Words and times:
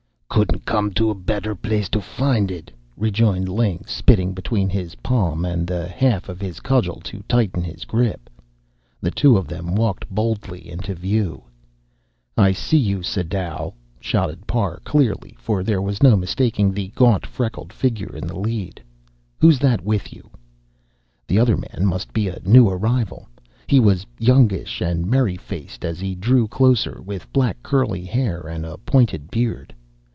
"Couldn't 0.33 0.63
come 0.65 0.91
to 0.91 1.09
a 1.09 1.13
better 1.13 1.53
place 1.53 1.89
to 1.89 1.99
find 1.99 2.51
it," 2.51 2.71
rejoined 2.95 3.49
Ling, 3.49 3.83
spitting 3.85 4.33
between 4.33 4.69
his 4.69 4.95
palm 5.03 5.43
and 5.43 5.67
the 5.67 5.89
half 5.89 6.29
of 6.29 6.39
his 6.39 6.61
cudgel 6.61 7.01
to 7.01 7.21
tighten 7.27 7.61
his 7.65 7.83
grip. 7.83 8.29
The 9.01 9.11
two 9.11 9.35
of 9.37 9.47
them 9.49 9.75
walked 9.75 10.09
boldly 10.09 10.69
into 10.69 10.95
view. 10.95 11.43
"I 12.37 12.53
see 12.53 12.77
you, 12.77 13.03
Sadau!" 13.03 13.73
shouted 13.99 14.47
Parr 14.47 14.79
clearly, 14.85 15.35
for 15.37 15.63
there 15.63 15.81
was 15.81 16.01
no 16.01 16.15
mistaking 16.15 16.71
the 16.71 16.87
gaunt, 16.95 17.25
freckled 17.25 17.73
figure 17.73 18.15
in 18.15 18.25
the 18.25 18.39
lead. 18.39 18.81
"Who's 19.37 19.59
that 19.59 19.81
with 19.81 20.13
you?" 20.13 20.29
The 21.27 21.39
other 21.39 21.57
man 21.57 21.85
must 21.85 22.13
be 22.13 22.29
a 22.29 22.39
new 22.45 22.69
arrival. 22.69 23.27
He 23.67 23.81
was 23.81 24.07
youngish 24.17 24.79
and 24.79 25.05
merry 25.05 25.35
faced 25.37 25.83
as 25.83 25.99
he 25.99 26.15
drew 26.15 26.47
closer, 26.47 27.01
with 27.01 27.31
black 27.33 27.61
curly 27.61 28.05
hair 28.05 28.47
and 28.47 28.65
a 28.65 28.77
pointed 28.77 29.29
beard. 29.29 29.75